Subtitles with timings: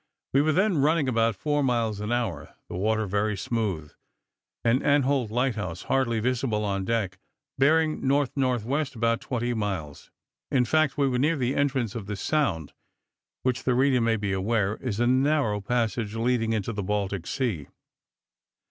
[0.33, 3.91] We were then running about four miles an hour, the water very smooth,
[4.65, 7.19] and Anholt lighthouse hardly visible on deck,
[7.59, 8.55] bearing N.N.W.
[8.95, 10.09] about twenty miles.
[10.49, 12.73] In fact, we were near the entrance of the Sound,
[13.43, 17.67] which, the reader may be aware, is a narrow passage leading into the Baltic Sea.